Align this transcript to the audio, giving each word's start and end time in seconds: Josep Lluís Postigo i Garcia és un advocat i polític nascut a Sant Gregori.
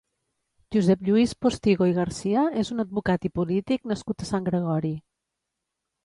Josep 0.75 1.01
Lluís 1.09 1.33
Postigo 1.45 1.89
i 1.89 1.93
Garcia 1.97 2.45
és 2.61 2.71
un 2.75 2.83
advocat 2.83 3.27
i 3.29 3.31
polític 3.35 3.85
nascut 3.91 4.25
a 4.25 4.29
Sant 4.31 4.49
Gregori. 4.49 4.91